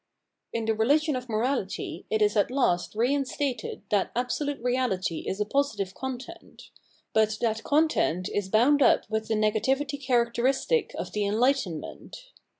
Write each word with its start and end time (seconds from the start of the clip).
In 0.51 0.65
the 0.65 0.73
religion 0.73 1.15
of 1.15 1.29
Morality 1.29 2.07
it 2.09 2.23
is 2.23 2.35
at 2.35 2.49
last 2.49 2.95
reinstated 2.95 3.83
that 3.91 4.11
Absolute 4.15 4.59
Reality 4.63 5.25
is 5.27 5.39
a 5.39 5.45
positive 5.45 5.93
content; 5.93 6.71
but 7.13 7.37
that 7.41 7.63
content 7.63 8.27
is 8.27 8.49
bound 8.49 8.81
up 8.81 9.07
with 9.11 9.27
the 9.27 9.35
negativity 9.35 10.01
characteristic 10.03 10.95
of 10.97 11.11
the 11.11 11.23
enlightenment. 11.27 12.17